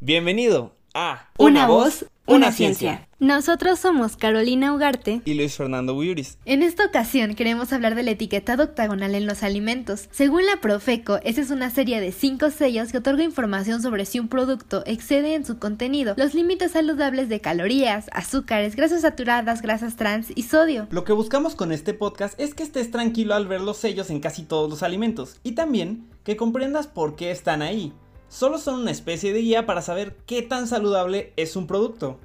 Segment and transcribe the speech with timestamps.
[0.00, 3.08] Bienvenido a Una, voz, una, ciencia.
[3.22, 6.38] Nosotros somos Carolina Ugarte y Luis Fernando Buyuris.
[6.44, 10.08] En esta ocasión queremos hablar del etiquetado octagonal en los alimentos.
[10.10, 14.18] Según la Profeco, esta es una serie de cinco sellos que otorga información sobre si
[14.18, 19.94] un producto excede en su contenido los límites saludables de calorías, azúcares, grasas saturadas, grasas
[19.94, 20.88] trans y sodio.
[20.90, 24.18] Lo que buscamos con este podcast es que estés tranquilo al ver los sellos en
[24.18, 27.92] casi todos los alimentos y también que comprendas por qué están ahí.
[28.28, 32.18] Solo son una especie de guía para saber qué tan saludable es un producto.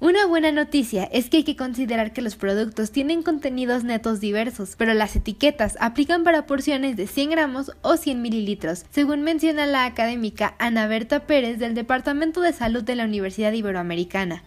[0.00, 4.74] Una buena noticia es que hay que considerar que los productos tienen contenidos netos diversos,
[4.76, 9.86] pero las etiquetas aplican para porciones de 100 gramos o 100 mililitros, según menciona la
[9.86, 14.42] académica Ana Berta Pérez del Departamento de Salud de la Universidad Iberoamericana.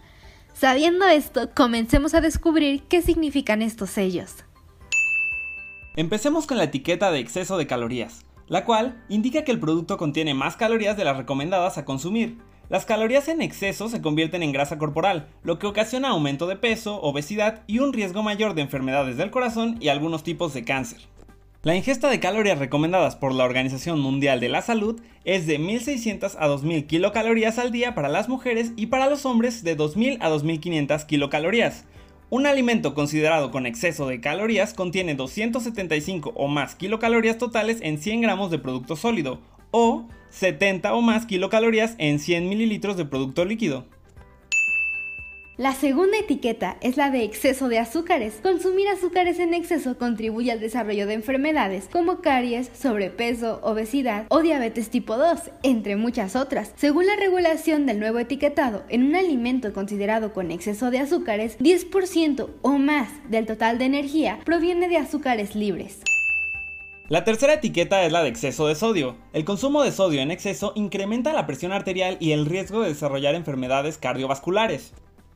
[0.52, 4.44] Sabiendo esto, comencemos a descubrir qué significan estos sellos.
[5.96, 10.34] Empecemos con la etiqueta de exceso de calorías, la cual indica que el producto contiene
[10.34, 14.78] más calorías de las recomendadas a consumir, las calorías en exceso se convierten en grasa
[14.78, 19.30] corporal, lo que ocasiona aumento de peso, obesidad y un riesgo mayor de enfermedades del
[19.30, 21.00] corazón y algunos tipos de cáncer.
[21.62, 26.36] La ingesta de calorías recomendadas por la Organización Mundial de la Salud es de 1.600
[26.38, 30.30] a 2.000 kilocalorías al día para las mujeres y para los hombres de 2.000 a
[30.30, 31.84] 2.500 kilocalorías.
[32.30, 38.20] Un alimento considerado con exceso de calorías contiene 275 o más kilocalorías totales en 100
[38.20, 43.86] gramos de producto sólido, o 70 o más kilocalorías en 100 mililitros de producto líquido.
[45.58, 48.38] La segunda etiqueta es la de exceso de azúcares.
[48.44, 54.88] Consumir azúcares en exceso contribuye al desarrollo de enfermedades como caries, sobrepeso, obesidad o diabetes
[54.88, 56.72] tipo 2, entre muchas otras.
[56.76, 62.50] Según la regulación del nuevo etiquetado, en un alimento considerado con exceso de azúcares, 10%
[62.62, 66.02] o más del total de energía proviene de azúcares libres.
[67.08, 69.16] La tercera etiqueta es la de exceso de sodio.
[69.32, 73.34] El consumo de sodio en exceso incrementa la presión arterial y el riesgo de desarrollar
[73.34, 74.92] enfermedades cardiovasculares.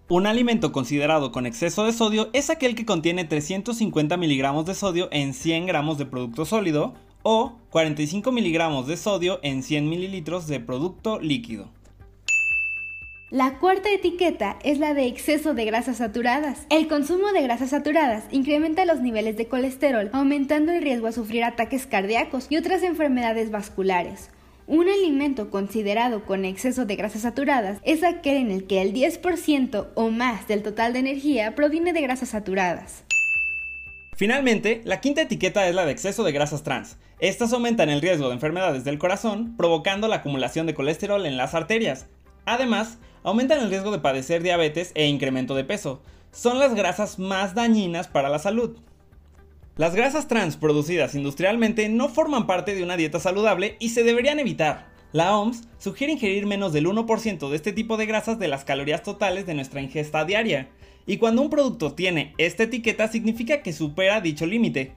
[0.07, 5.09] Un alimento considerado con exceso de sodio es aquel que contiene 350 miligramos de sodio
[5.13, 6.93] en 100 gramos de producto sólido
[7.23, 11.71] o 45 miligramos de sodio en 100 mililitros de producto líquido.
[13.33, 16.67] La cuarta etiqueta es la de exceso de grasas saturadas.
[16.69, 21.43] El consumo de grasas saturadas incrementa los niveles de colesterol, aumentando el riesgo a sufrir
[21.43, 24.29] ataques cardíacos y otras enfermedades vasculares.
[24.67, 29.89] Un alimento considerado con exceso de grasas saturadas es aquel en el que el 10%
[29.95, 33.05] o más del total de energía proviene de grasas saturadas.
[34.15, 36.99] Finalmente, la quinta etiqueta es la de exceso de grasas trans.
[37.19, 41.55] Estas aumentan el riesgo de enfermedades del corazón, provocando la acumulación de colesterol en las
[41.55, 42.09] arterias.
[42.45, 46.01] Además, aumentan el riesgo de padecer diabetes e incremento de peso.
[46.33, 48.79] Son las grasas más dañinas para la salud.
[49.77, 54.39] Las grasas trans producidas industrialmente no forman parte de una dieta saludable y se deberían
[54.39, 54.93] evitar.
[55.13, 59.03] La OMS sugiere ingerir menos del 1% de este tipo de grasas de las calorías
[59.03, 60.69] totales de nuestra ingesta diaria.
[61.07, 64.93] Y cuando un producto tiene esta etiqueta significa que supera dicho límite.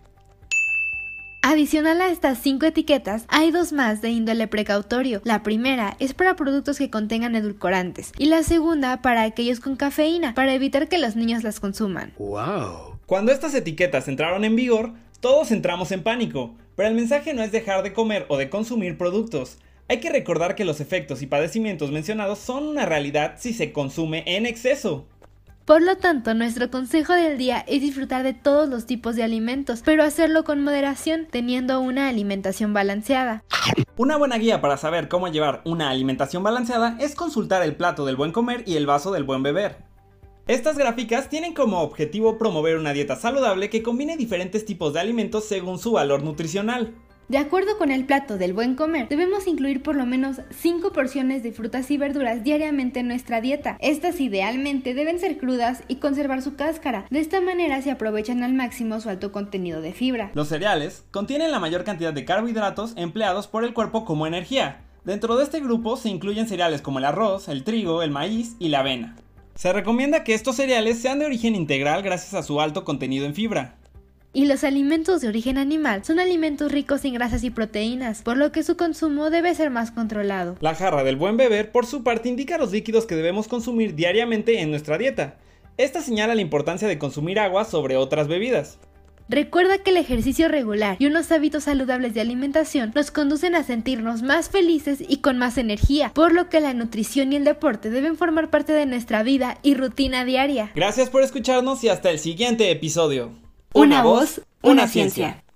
[1.55, 5.21] Adicional a estas cinco etiquetas, hay dos más de índole precautorio.
[5.23, 10.33] La primera es para productos que contengan edulcorantes y la segunda para aquellos con cafeína,
[10.33, 12.11] para evitar que los niños las consuman.
[12.19, 12.99] ¡Wow!
[13.05, 17.53] Cuando estas etiquetas entraron en vigor, todos entramos en pánico, pero el mensaje no es
[17.53, 19.57] dejar de comer o de consumir productos.
[19.87, 24.25] Hay que recordar que los efectos y padecimientos mencionados son una realidad si se consume
[24.25, 25.07] en exceso.
[25.65, 29.81] Por lo tanto, nuestro consejo del día es disfrutar de todos los tipos de alimentos,
[29.83, 33.43] pero hacerlo con moderación, teniendo una alimentación balanceada.
[33.97, 38.15] Una buena guía para saber cómo llevar una alimentación balanceada es consultar el plato del
[38.15, 39.77] buen comer y el vaso del buen beber.
[40.47, 45.45] Estas gráficas tienen como objetivo promover una dieta saludable que combine diferentes tipos de alimentos
[45.45, 46.93] según su valor nutricional.
[47.27, 51.41] De acuerdo con el plato del buen comer, debemos incluir por lo menos 5 porciones
[51.41, 53.77] de frutas y verduras diariamente en nuestra dieta.
[53.81, 57.07] Estas idealmente deben ser crudas y conservar su cáscara.
[57.09, 60.29] De esta manera se aprovechan al máximo su alto contenido de fibra.
[60.35, 64.81] Los cereales contienen la mayor cantidad de carbohidratos empleados por el cuerpo como energía.
[65.03, 68.69] Dentro de este grupo se incluyen cereales como el arroz, el trigo, el maíz y
[68.69, 69.15] la avena.
[69.55, 73.33] Se recomienda que estos cereales sean de origen integral gracias a su alto contenido en
[73.33, 73.77] fibra.
[74.35, 78.51] Y los alimentos de origen animal son alimentos ricos en grasas y proteínas, por lo
[78.51, 80.57] que su consumo debe ser más controlado.
[80.59, 84.59] La jarra del buen beber, por su parte, indica los líquidos que debemos consumir diariamente
[84.59, 85.37] en nuestra dieta.
[85.77, 88.77] Esta señala la importancia de consumir agua sobre otras bebidas.
[89.29, 94.21] Recuerda que el ejercicio regular y unos hábitos saludables de alimentación nos conducen a sentirnos
[94.21, 98.17] más felices y con más energía, por lo que la nutrición y el deporte deben
[98.17, 100.71] formar parte de nuestra vida y rutina diaria.
[100.75, 103.44] Gracias por escucharnos y hasta el siguiente episodio.
[103.75, 105.43] Una voz, una ciencia.